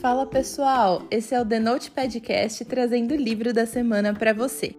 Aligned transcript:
Fala 0.00 0.24
pessoal, 0.24 1.02
esse 1.10 1.34
é 1.34 1.40
o 1.40 1.44
The 1.44 1.58
Note 1.58 1.90
Podcast 1.90 2.64
trazendo 2.64 3.14
o 3.14 3.16
livro 3.16 3.52
da 3.52 3.66
semana 3.66 4.14
para 4.14 4.32
você. 4.32 4.72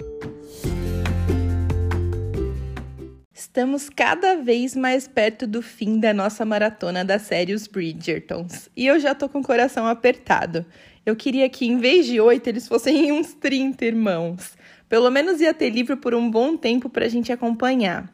Estamos 3.33 3.89
cada 3.89 4.37
vez 4.37 4.77
mais 4.77 5.09
perto 5.09 5.45
do 5.45 5.61
fim 5.61 5.99
da 5.99 6.13
nossa 6.13 6.45
maratona 6.45 7.03
da 7.03 7.19
série 7.19 7.53
Os 7.53 7.67
Bridgertons 7.67 8.69
e 8.77 8.87
eu 8.87 8.97
já 8.97 9.13
tô 9.13 9.27
com 9.27 9.39
o 9.39 9.43
coração 9.43 9.85
apertado. 9.85 10.65
Eu 11.05 11.17
queria 11.17 11.49
que 11.49 11.65
em 11.65 11.79
vez 11.79 12.05
de 12.05 12.21
oito 12.21 12.47
eles 12.47 12.65
fossem 12.65 13.11
uns 13.11 13.33
30 13.33 13.83
irmãos. 13.83 14.55
Pelo 14.87 15.11
menos 15.11 15.41
ia 15.41 15.53
ter 15.53 15.69
livro 15.69 15.97
por 15.97 16.15
um 16.15 16.31
bom 16.31 16.55
tempo 16.55 16.87
para 16.87 17.05
a 17.05 17.09
gente 17.09 17.29
acompanhar. 17.29 18.09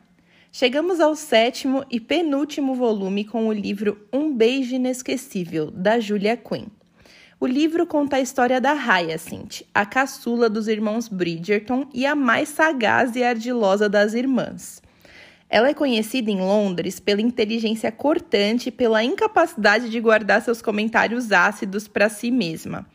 Chegamos 0.52 1.00
ao 1.00 1.16
sétimo 1.16 1.86
e 1.88 2.00
penúltimo 2.00 2.74
volume 2.74 3.26
com 3.26 3.46
o 3.48 3.54
livro 3.54 4.08
Um 4.12 4.36
Beijo 4.36 4.74
Inesquecível, 4.74 5.70
da 5.70 6.00
Julia 6.00 6.36
Quinn. 6.36 6.66
O 7.38 7.46
livro 7.46 7.86
conta 7.86 8.16
a 8.16 8.22
história 8.22 8.62
da 8.62 8.72
Hyacinth, 8.72 9.64
a 9.74 9.86
caçula 9.86 10.50
dos 10.50 10.70
irmãos 10.70 11.10
Bridgerton 11.10 11.86
e 11.94 12.06
a 12.06 12.16
mais 12.16 12.48
sagaz 12.48 13.14
e 13.18 13.24
ardilosa 13.24 13.90
das 13.90 14.14
irmãs. 14.14 14.82
Ela 15.50 15.68
é 15.68 15.74
conhecida 15.74 16.32
em 16.32 16.40
Londres 16.40 16.98
pela 16.98 17.22
inteligência 17.22 17.92
cortante 17.92 18.70
e 18.70 18.72
pela 18.72 19.04
incapacidade 19.04 19.90
de 19.90 20.00
guardar 20.00 20.42
seus 20.42 20.62
comentários 20.62 21.34
ácidos 21.34 21.90
para 21.90 22.08
si 22.08 22.32
mesma, 22.32 22.88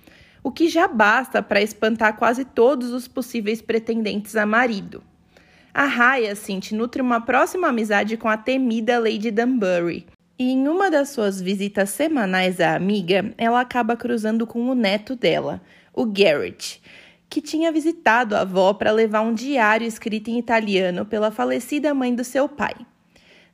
o 0.43 0.51
que 0.51 0.71
já 0.71 0.89
basta 0.89 1.43
para 1.43 1.61
espantar 1.61 2.17
quase 2.17 2.47
todos 2.47 2.93
os 2.93 3.07
possíveis 3.07 3.61
pretendentes 3.61 4.37
a 4.37 4.47
marido. 4.47 5.03
A 5.73 5.85
Hyacinth 5.85 6.73
nutre 6.73 7.03
uma 7.03 7.21
próxima 7.21 7.69
amizade 7.69 8.17
com 8.17 8.29
a 8.29 8.39
temida 8.39 8.99
Lady 8.99 9.31
Dunbury, 9.31 10.07
e 10.41 10.53
em 10.53 10.69
uma 10.69 10.91
das 10.91 11.11
suas 11.11 11.39
visitas 11.39 11.91
semanais 11.91 12.63
à 12.63 12.75
amiga, 12.75 13.35
ela 13.37 13.61
acaba 13.61 13.95
cruzando 13.95 14.47
com 14.47 14.71
o 14.71 14.75
neto 14.75 15.15
dela, 15.15 15.61
o 15.93 16.07
Garrett, 16.07 16.81
que 17.29 17.43
tinha 17.43 17.71
visitado 17.71 18.35
a 18.35 18.41
avó 18.41 18.73
para 18.73 18.91
levar 18.91 19.21
um 19.21 19.35
diário 19.35 19.87
escrito 19.87 20.31
em 20.31 20.39
italiano 20.39 21.05
pela 21.05 21.31
falecida 21.31 21.93
mãe 21.93 22.15
do 22.15 22.25
seu 22.25 22.49
pai. 22.49 22.75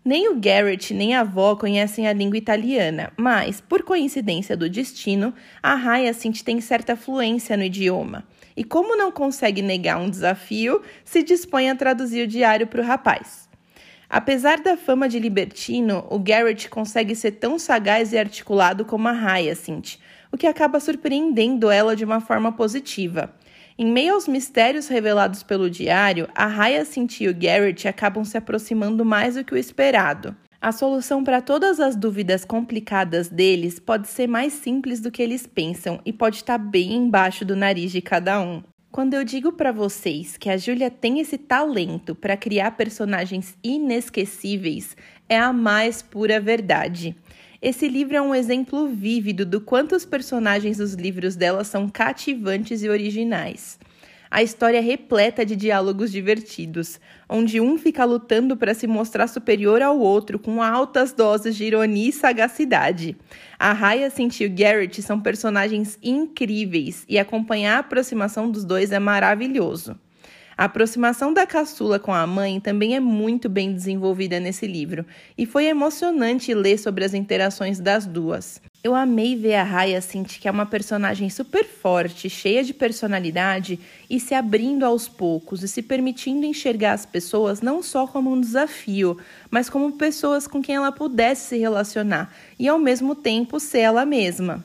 Nem 0.05 0.29
o 0.29 0.37
Garrett 0.37 0.95
nem 0.95 1.17
a 1.17 1.23
avó 1.23 1.57
conhecem 1.57 2.07
a 2.07 2.13
língua 2.13 2.39
italiana, 2.39 3.13
mas, 3.17 3.61
por 3.61 3.83
coincidência 3.83 4.57
do 4.57 4.71
destino, 4.71 5.35
a 5.61 5.75
Hyacinth 5.75 6.45
tem 6.45 6.61
certa 6.61 6.95
fluência 6.95 7.57
no 7.57 7.65
idioma. 7.65 8.23
E 8.57 8.63
como 8.63 8.97
não 8.97 9.11
consegue 9.11 9.61
negar 9.61 9.99
um 9.99 10.09
desafio, 10.09 10.81
se 11.05 11.25
dispõe 11.25 11.69
a 11.69 11.75
traduzir 11.75 12.23
o 12.23 12.29
diário 12.29 12.69
para 12.69 12.81
o 12.81 12.85
rapaz. 12.85 13.46
Apesar 14.09 14.61
da 14.61 14.77
fama 14.77 15.09
de 15.09 15.19
libertino, 15.19 16.07
o 16.09 16.19
Garrett 16.19 16.69
consegue 16.69 17.15
ser 17.15 17.33
tão 17.33 17.59
sagaz 17.59 18.13
e 18.13 18.19
articulado 18.19 18.85
como 18.85 19.09
a 19.09 19.13
Hyacinth, 19.13 19.99
o 20.31 20.37
que 20.37 20.47
acaba 20.47 20.79
surpreendendo 20.79 21.71
ela 21.71 21.97
de 21.97 22.05
uma 22.05 22.21
forma 22.21 22.53
positiva. 22.53 23.35
Em 23.79 23.85
meio 23.85 24.15
aos 24.15 24.27
mistérios 24.27 24.89
revelados 24.89 25.43
pelo 25.43 25.69
diário, 25.69 26.29
a 26.35 26.47
Hyacinth 26.47 27.21
e 27.21 27.29
o 27.29 27.35
Garrett 27.35 27.87
acabam 27.87 28.25
se 28.25 28.39
aproximando 28.39 29.05
mais 29.05 29.35
do 29.35 29.45
que 29.45 29.55
o 29.55 29.59
esperado. 29.59 30.35
A 30.61 30.73
solução 30.73 31.23
para 31.23 31.43
todas 31.43 31.79
as 31.79 31.95
dúvidas 31.95 32.45
complicadas 32.45 33.29
deles 33.29 33.79
pode 33.79 34.09
ser 34.09 34.27
mais 34.27 34.53
simples 34.55 35.01
do 35.01 35.11
que 35.11 35.23
eles 35.23 35.47
pensam 35.47 36.01
e 36.07 36.13
pode 36.13 36.37
estar 36.37 36.59
bem 36.59 36.95
embaixo 36.95 37.45
do 37.45 37.55
nariz 37.55 37.93
de 37.93 38.01
cada 38.01 38.41
um. 38.41 38.63
Quando 38.97 39.13
eu 39.13 39.25
digo 39.25 39.53
para 39.53 39.73
vocês 39.73 40.39
que 40.39 40.49
a 40.49 40.57
Julia 40.57 40.91
tem 40.91 41.21
esse 41.21 41.37
talento 41.37 42.15
para 42.15 42.35
criar 42.35 42.79
personagens 42.79 43.55
inesquecíveis, 43.63 44.97
é 45.29 45.39
a 45.39 45.53
mais 45.53 46.01
pura 46.01 46.41
verdade. 46.41 47.15
Esse 47.61 47.89
livro 47.89 48.17
é 48.17 48.23
um 48.23 48.35
exemplo 48.35 48.89
vívido 48.89 49.45
do 49.45 49.61
quanto 49.61 49.95
os 49.95 50.07
personagens 50.07 50.79
dos 50.79 50.95
livros 50.95 51.37
dela 51.37 51.63
são 51.63 51.91
cativantes 51.91 52.83
e 52.83 52.89
originais. 52.89 53.79
A 54.31 54.43
história 54.43 54.79
é 54.79 54.81
repleta 54.81 55.47
de 55.47 55.55
diálogos 55.55 56.11
divertidos, 56.11 57.01
onde 57.29 57.61
um 57.61 57.79
fica 57.79 58.05
lutando 58.05 58.57
para 58.57 58.75
se 58.75 58.87
mostrar 58.87 59.29
superior 59.29 59.81
ao 59.81 59.99
outro 59.99 60.39
com 60.39 60.63
altas 60.63 61.13
doses 61.13 61.55
de 61.55 61.65
ironia 61.65 62.09
e 62.09 62.13
sagacidade. 62.13 63.17
A 63.59 63.73
Hyacinth 63.73 64.41
e 64.41 64.47
o 64.47 64.51
Garrett 64.55 65.01
são 65.01 65.21
personagens 65.21 65.99
incríveis 66.03 67.05
e 67.09 67.19
acompanhar 67.19 67.77
a 67.77 67.81
aproximação 67.81 68.51
dos 68.51 68.65
dois 68.65 68.91
é 68.91 68.99
maravilhoso. 68.99 69.97
A 70.59 70.65
aproximação 70.65 71.35
da 71.35 71.47
caçula 71.47 71.99
com 71.99 72.15
a 72.15 72.27
mãe 72.27 72.59
também 72.59 72.97
é 72.97 73.01
muito 73.01 73.47
bem 73.47 73.75
desenvolvida 73.75 74.41
nesse 74.41 74.67
livro, 74.67 75.05
e 75.37 75.45
foi 75.45 75.67
emocionante 75.67 76.55
ler 76.55 76.79
sobre 76.79 77.05
as 77.05 77.13
interações 77.13 77.79
das 77.79 78.07
duas. 78.07 78.63
Eu 78.87 78.95
amei 78.95 79.35
ver 79.35 79.57
a 79.57 79.65
Hyacinth, 79.65 80.39
que 80.41 80.47
é 80.47 80.51
uma 80.51 80.65
personagem 80.65 81.29
super 81.29 81.65
forte, 81.65 82.31
cheia 82.31 82.63
de 82.63 82.73
personalidade, 82.73 83.81
e 84.09 84.21
se 84.21 84.33
abrindo 84.33 84.85
aos 84.85 85.09
poucos 85.09 85.65
e 85.65 85.67
se 85.67 85.83
permitindo 85.83 86.47
enxergar 86.47 86.93
as 86.93 87.05
pessoas 87.05 87.61
não 87.61 87.83
só 87.83 88.07
como 88.07 88.31
um 88.31 88.41
desafio, 88.41 89.19
mas 89.51 89.69
como 89.69 89.91
pessoas 89.99 90.47
com 90.47 90.63
quem 90.63 90.77
ela 90.77 90.93
pudesse 90.93 91.49
se 91.49 91.59
relacionar 91.59 92.33
e 92.57 92.69
ao 92.69 92.79
mesmo 92.79 93.17
tempo 93.17 93.59
ser 93.59 93.81
ela 93.81 94.07
mesma. 94.07 94.63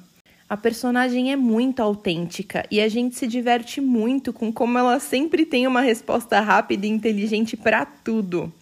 A 0.48 0.56
personagem 0.56 1.32
é 1.32 1.36
muito 1.36 1.80
autêntica 1.80 2.64
e 2.70 2.80
a 2.80 2.88
gente 2.88 3.16
se 3.16 3.26
diverte 3.26 3.82
muito 3.82 4.32
com 4.32 4.54
como 4.54 4.78
ela 4.78 5.00
sempre 5.00 5.48
tem 5.48 5.66
uma 5.66 5.82
resposta 5.82 6.40
rápida 6.42 6.86
e 6.86 6.90
inteligente 6.90 7.58
para 7.58 7.86
tudo. 7.86 8.54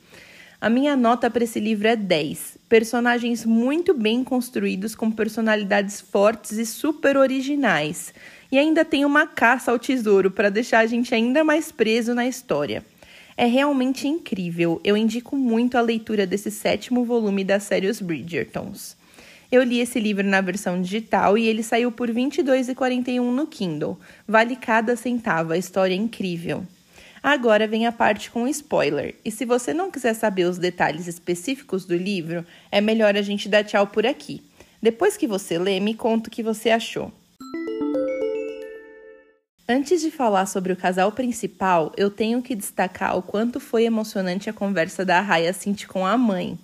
A 0.62 0.70
minha 0.70 0.94
nota 0.94 1.30
para 1.30 1.46
esse 1.46 1.58
livro 1.58 1.88
é 1.88 1.96
10. 1.96 2.58
Personagens 2.68 3.46
muito 3.46 3.94
bem 3.94 4.25
construídos 4.25 4.94
com 4.94 5.09
personalidades 5.09 6.02
fortes 6.02 6.58
e 6.58 6.66
super 6.66 7.16
originais. 7.16 8.14
E 8.52 8.59
ainda 8.59 8.84
tem 8.84 9.06
uma 9.06 9.25
caça 9.25 9.72
ao 9.72 9.80
tesouro 9.80 10.30
para 10.30 10.50
deixar 10.50 10.80
a 10.80 10.86
gente 10.86 11.16
ainda 11.16 11.46
mais 11.46 11.72
preso 11.72 12.14
na 12.14 12.28
história. 12.28 12.84
É 13.38 13.46
realmente 13.46 14.06
incrível. 14.06 14.81
Eu 14.84 14.98
indico 14.98 15.38
muito 15.38 15.78
a 15.78 15.81
leitura 15.81 16.28
desse 16.28 16.52
sétimo 16.52 17.06
volume 17.06 17.46
da 17.46 17.62
série 17.62 17.88
Os 17.88 18.02
Bridgertons. 18.02 18.98
Eu 19.50 19.64
li 19.64 19.80
esse 19.80 19.98
livro 19.98 20.28
na 20.28 20.42
versão 20.42 20.81
digital 20.81 21.38
e 21.38 21.48
ele 21.48 21.64
saiu 21.64 21.90
por 21.90 22.09
R$ 22.09 22.16
22,41 22.16 23.22
no 23.22 23.48
Kindle. 23.48 23.98
Vale 24.28 24.58
cada 24.58 24.98
centavo, 24.98 25.53
a 25.53 25.58
história 25.58 25.94
é 25.94 25.98
incrível. 25.98 26.66
Agora 27.22 27.68
vem 27.68 27.85
a 27.85 27.91
parte 27.91 28.31
com 28.31 28.47
spoiler. 28.47 29.16
E 29.24 29.31
se 29.31 29.46
você 29.46 29.74
não 29.74 29.91
quiser 29.91 30.13
saber 30.13 30.46
os 30.46 30.57
detalhes 30.57 31.07
específicos 31.07 31.85
do 31.85 31.96
livro, 31.96 32.46
é 32.72 32.80
melhor 32.80 33.16
a 33.16 33.22
gente 33.22 33.50
dar 33.50 33.63
tchau 33.63 33.88
por 33.88 34.06
aqui. 34.06 34.41
Depois 34.81 35.18
que 35.18 35.28
você 35.28 35.57
lê, 35.57 35.80
me 35.80 35.94
conta 35.94 36.30
o 36.30 36.31
que 36.31 36.41
você 36.41 36.69
achou. 36.69 37.12
Antes 39.68 40.02
de 40.02 40.09
falar 40.09 40.46
sobre 40.47 40.74
o 40.74 40.78
casal 40.78 41.12
principal, 41.12 41.91
eu 41.96 42.09
tenho 42.09 42.41
que 42.41 42.56
destacar 42.56 43.16
o 43.18 43.22
quanto 43.22 43.59
foi 43.59 43.84
emocionante 43.84 44.50
a 44.50 44.53
conversa 44.53 45.06
da 45.06 45.19
Hyacinth 45.19 45.86
com 45.86 46.06
a 46.06 46.18
mãe 46.18 46.57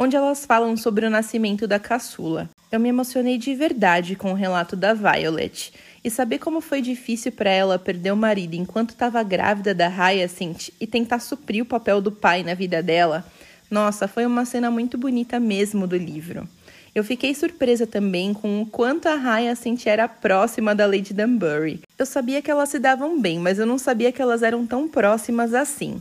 onde 0.00 0.14
elas 0.14 0.46
falam 0.46 0.76
sobre 0.76 1.04
o 1.04 1.10
nascimento 1.10 1.66
da 1.66 1.80
caçula. 1.80 2.48
Eu 2.70 2.78
me 2.78 2.88
emocionei 2.88 3.36
de 3.36 3.52
verdade 3.52 4.14
com 4.14 4.30
o 4.30 4.34
relato 4.34 4.76
da 4.76 4.94
Violet 4.94 5.72
e 6.08 6.10
saber 6.10 6.38
como 6.38 6.62
foi 6.62 6.80
difícil 6.80 7.30
para 7.30 7.50
ela 7.50 7.78
perder 7.78 8.12
o 8.12 8.16
marido 8.16 8.54
enquanto 8.54 8.90
estava 8.90 9.22
grávida 9.22 9.74
da 9.74 9.88
Hyacinth 9.88 10.70
e 10.80 10.86
tentar 10.86 11.18
suprir 11.18 11.62
o 11.62 11.66
papel 11.66 12.00
do 12.00 12.10
pai 12.10 12.42
na 12.42 12.54
vida 12.54 12.82
dela. 12.82 13.26
Nossa, 13.70 14.08
foi 14.08 14.24
uma 14.24 14.46
cena 14.46 14.70
muito 14.70 14.96
bonita 14.96 15.38
mesmo 15.38 15.86
do 15.86 15.98
livro. 15.98 16.48
Eu 16.94 17.04
fiquei 17.04 17.34
surpresa 17.34 17.86
também 17.86 18.32
com 18.32 18.62
o 18.62 18.66
quanto 18.66 19.06
a 19.06 19.16
Hyacinth 19.16 19.86
era 19.86 20.08
próxima 20.08 20.74
da 20.74 20.86
Lady 20.86 21.12
Dunbury. 21.12 21.82
Eu 21.98 22.06
sabia 22.06 22.40
que 22.40 22.50
elas 22.50 22.70
se 22.70 22.78
davam 22.78 23.20
bem, 23.20 23.38
mas 23.38 23.58
eu 23.58 23.66
não 23.66 23.76
sabia 23.76 24.10
que 24.10 24.22
elas 24.22 24.42
eram 24.42 24.66
tão 24.66 24.88
próximas 24.88 25.52
assim. 25.52 26.00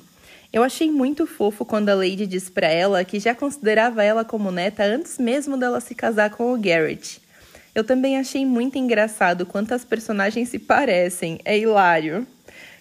Eu 0.53 0.63
achei 0.63 0.89
muito 0.89 1.27
fofo 1.27 1.65
quando 1.65 1.89
a 1.89 1.95
Lady 1.95 2.25
diz 2.25 2.49
para 2.49 2.67
ela 2.67 3.03
que 3.03 3.19
já 3.19 3.35
considerava 3.35 4.01
ela 4.01 4.23
como 4.23 4.51
neta 4.51 4.85
antes 4.85 5.17
mesmo 5.17 5.57
dela 5.57 5.81
se 5.81 5.93
casar 5.93 6.29
com 6.29 6.53
o 6.53 6.57
Garrett. 6.57 7.26
Eu 7.77 7.83
também 7.83 8.17
achei 8.17 8.43
muito 8.43 8.75
engraçado 8.75 9.45
quantas 9.45 9.85
personagens 9.85 10.49
se 10.49 10.57
parecem, 10.57 11.39
é 11.45 11.55
hilário. 11.55 12.25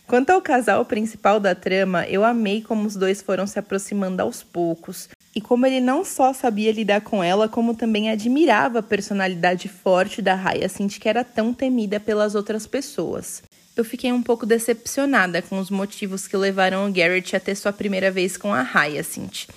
Quanto 0.07 0.31
ao 0.31 0.41
casal 0.41 0.87
principal 0.87 1.39
da 1.39 1.55
trama, 1.55 2.07
eu 2.07 2.25
amei 2.25 2.63
como 2.63 2.87
os 2.87 2.97
dois 2.97 3.21
foram 3.21 3.47
se 3.47 3.59
aproximando 3.59 4.23
aos 4.23 4.43
poucos 4.43 5.11
e 5.35 5.41
como 5.43 5.67
ele 5.67 5.83
não 5.83 6.03
só 6.03 6.33
sabia 6.33 6.73
lidar 6.73 7.03
com 7.03 7.23
ela, 7.23 7.47
como 7.47 7.75
também 7.75 8.11
admirava 8.11 8.79
a 8.79 8.83
personalidade 8.83 9.69
forte 9.69 10.23
da 10.23 10.33
Hyacinth 10.33 10.99
que 10.99 11.11
era 11.11 11.23
tão 11.23 11.53
temida 11.53 12.01
pelas 12.01 12.35
outras 12.35 12.67
pessoas 12.67 13.43
eu 13.77 13.85
fiquei 13.85 14.11
um 14.11 14.23
pouco 14.23 14.47
decepcionada 14.47 15.43
com 15.43 15.59
os 15.59 15.69
motivos 15.69 16.27
que 16.27 16.37
levaram 16.37 16.89
o 16.89 16.93
Garrett 16.93 17.37
a 17.37 17.41
ter 17.41 17.55
sua 17.55 17.75
primeira 17.75 18.11
vez 18.11 18.39
com 18.39 18.53
a 18.53 18.63
Hyacinth. 18.63 19.49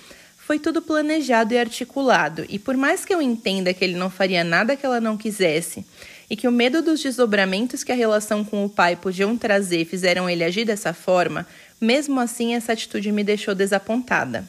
Foi 0.50 0.58
tudo 0.58 0.82
planejado 0.82 1.54
e 1.54 1.58
articulado, 1.58 2.44
e 2.48 2.58
por 2.58 2.76
mais 2.76 3.04
que 3.04 3.14
eu 3.14 3.22
entenda 3.22 3.72
que 3.72 3.84
ele 3.84 3.94
não 3.94 4.10
faria 4.10 4.42
nada 4.42 4.74
que 4.74 4.84
ela 4.84 5.00
não 5.00 5.16
quisesse, 5.16 5.84
e 6.28 6.34
que 6.34 6.48
o 6.48 6.50
medo 6.50 6.82
dos 6.82 7.00
desdobramentos 7.00 7.84
que 7.84 7.92
a 7.92 7.94
relação 7.94 8.44
com 8.44 8.64
o 8.64 8.68
pai 8.68 8.96
podiam 8.96 9.38
trazer 9.38 9.84
fizeram 9.84 10.28
ele 10.28 10.42
agir 10.42 10.64
dessa 10.64 10.92
forma, 10.92 11.46
mesmo 11.80 12.18
assim 12.18 12.56
essa 12.56 12.72
atitude 12.72 13.12
me 13.12 13.22
deixou 13.22 13.54
desapontada. 13.54 14.44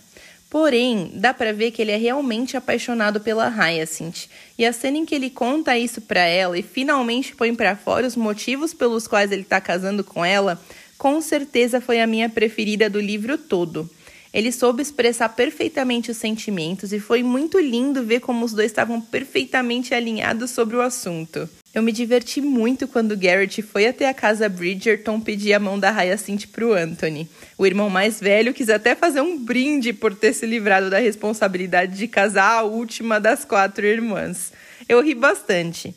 Porém, 0.50 1.12
dá 1.14 1.36
para 1.36 1.54
ver 1.54 1.70
que 1.70 1.84
ele 1.84 1.92
é 1.92 1.98
realmente 1.98 2.58
apaixonado 2.58 3.22
pela 3.22 3.48
Hyacinth. 3.48 4.28
E 4.58 4.66
a 4.66 4.74
cena 4.74 4.98
em 4.98 5.06
que 5.06 5.14
ele 5.14 5.30
conta 5.30 5.78
isso 5.78 6.02
para 6.02 6.22
ela 6.22 6.58
e 6.58 6.64
finalmente 6.64 7.36
põe 7.36 7.54
para 7.54 7.76
fora 7.76 8.08
os 8.08 8.16
motivos 8.16 8.74
pelos 8.74 9.08
quais 9.08 9.32
ele 9.32 9.44
tá 9.44 9.62
casando 9.62 10.04
com 10.04 10.26
ela, 10.26 10.60
com 10.98 11.22
certeza 11.22 11.80
foi 11.80 12.02
a 12.02 12.08
minha 12.08 12.28
preferida 12.28 12.90
do 12.90 13.00
livro 13.00 13.38
todo. 13.38 13.88
Ele 14.34 14.52
soube 14.52 14.82
expressar 14.82 15.30
perfeitamente 15.30 16.10
os 16.10 16.18
sentimentos 16.18 16.94
e 16.94 17.00
foi 17.00 17.22
muito 17.22 17.60
lindo 17.60 18.04
ver 18.04 18.22
como 18.22 18.46
os 18.46 18.54
dois 18.54 18.72
estavam 18.72 19.02
perfeitamente 19.02 19.94
alinhados 19.94 20.52
sobre 20.52 20.78
o 20.78 20.82
assunto. 20.82 21.50
Eu 21.74 21.82
me 21.82 21.92
diverti 21.92 22.42
muito 22.42 22.88
quando 22.88 23.18
Garrett 23.18 23.62
foi 23.62 23.88
até 23.88 24.08
a 24.08 24.14
casa 24.14 24.48
Bridgerton 24.48 25.20
pedir 25.20 25.54
a 25.54 25.60
mão 25.60 25.78
da 25.78 25.90
Hyacinth 25.90 26.48
pro 26.48 26.74
Anthony. 26.74 27.30
O 27.58 27.66
irmão 27.66 27.90
mais 27.90 28.20
velho 28.20 28.54
quis 28.54 28.70
até 28.70 28.96
fazer 28.96 29.22
um 29.22 29.38
brinde 29.38 29.94
por 29.94 30.14
ter 30.14 30.34
se 30.34 30.46
livrado 30.46 30.90
da 30.90 31.00
responsabilidade 31.00 31.98
de 31.98 32.08
casar 32.08 32.60
a 32.60 32.64
última 32.64 33.20
das 33.20 33.46
quatro 33.46 33.86
irmãs. 33.86 34.52
Eu 34.88 35.02
ri 35.02 35.16
bastante. 35.16 35.96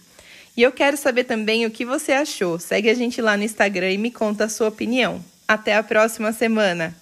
E 0.57 0.63
eu 0.63 0.71
quero 0.71 0.97
saber 0.97 1.25
também 1.25 1.67
o 1.67 1.71
que 1.71 1.85
você 1.85 2.13
achou. 2.13 2.61
Segue 2.61 2.89
a 2.89 2.95
gente 2.95 3.21
lá 3.21 3.37
no 3.37 3.43
Instagram 3.43 3.91
e 3.91 3.99
me 3.99 4.13
conta 4.13 4.45
a 4.45 4.49
sua 4.49 4.69
opinião. 4.69 5.25
Até 5.47 5.75
a 5.75 5.83
próxima 5.83 6.33
semana! 6.33 6.95